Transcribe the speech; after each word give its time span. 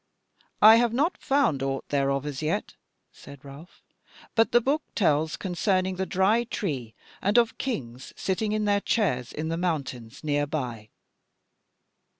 "I 0.63 0.77
have 0.77 0.93
not 0.93 1.15
found 1.21 1.61
aught 1.61 1.89
thereof 1.89 2.25
as 2.25 2.41
yet," 2.41 2.73
said 3.11 3.45
Ralph; 3.45 3.83
"but 4.33 4.51
the 4.51 4.59
book 4.59 4.81
tells 4.95 5.37
concerning 5.37 5.97
the 5.97 6.07
Dry 6.07 6.43
Tree, 6.45 6.95
and 7.21 7.37
of 7.37 7.59
kings 7.59 8.11
sitting 8.15 8.51
in 8.51 8.65
their 8.65 8.81
chairs 8.81 9.31
in 9.31 9.49
the 9.49 9.57
mountains 9.57 10.23
nearby." 10.23 10.89